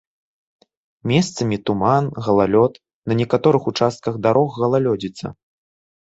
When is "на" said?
3.11-3.17